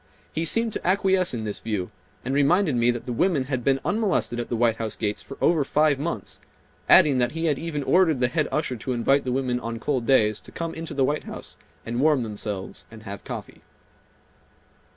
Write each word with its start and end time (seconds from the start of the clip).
He 0.33 0.45
seemed 0.45 0.73
to 0.73 0.83
acquiesce 0.87 1.31
in 1.31 1.43
this 1.43 1.59
view, 1.59 1.91
and 2.25 2.33
reminded 2.33 2.75
me 2.75 2.89
that 2.89 3.05
the 3.05 3.13
women 3.13 3.43
had 3.43 3.63
been 3.63 3.79
unmolested 3.85 4.39
at 4.39 4.49
the 4.49 4.55
White 4.55 4.77
House 4.77 4.95
gates 4.95 5.21
for 5.21 5.37
over 5.41 5.63
five 5.63 5.99
months, 5.99 6.39
adding 6.89 7.19
that 7.19 7.33
he 7.33 7.45
had 7.45 7.59
even 7.59 7.83
ordered 7.83 8.19
the 8.19 8.27
head 8.27 8.47
usher 8.51 8.75
to 8.77 8.93
invite 8.93 9.25
the 9.25 9.31
women 9.31 9.59
on 9.59 9.77
cold 9.77 10.07
days 10.07 10.41
to 10.41 10.51
come 10.51 10.73
into 10.73 10.95
the 10.95 11.05
White 11.05 11.25
House 11.25 11.55
and 11.85 12.01
warm 12.01 12.23
themselves 12.23 12.87
and 12.89 13.03
have 13.03 13.23
coffee. 13.23 13.61